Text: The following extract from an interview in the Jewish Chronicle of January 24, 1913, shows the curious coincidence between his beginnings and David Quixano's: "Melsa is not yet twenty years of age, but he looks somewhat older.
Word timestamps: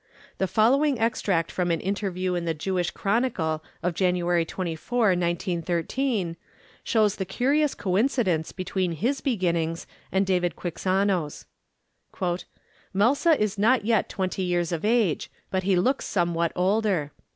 The 0.39 0.47
following 0.47 0.99
extract 0.99 1.51
from 1.51 1.69
an 1.69 1.79
interview 1.79 2.33
in 2.33 2.45
the 2.45 2.55
Jewish 2.55 2.89
Chronicle 2.89 3.63
of 3.83 3.93
January 3.93 4.45
24, 4.45 5.09
1913, 5.09 6.37
shows 6.83 7.17
the 7.17 7.23
curious 7.23 7.75
coincidence 7.75 8.51
between 8.51 8.93
his 8.93 9.21
beginnings 9.21 9.85
and 10.11 10.25
David 10.25 10.55
Quixano's: 10.55 11.45
"Melsa 12.95 13.37
is 13.39 13.59
not 13.59 13.85
yet 13.85 14.09
twenty 14.09 14.41
years 14.41 14.71
of 14.71 14.83
age, 14.83 15.29
but 15.51 15.61
he 15.61 15.75
looks 15.75 16.05
somewhat 16.07 16.51
older. 16.55 17.11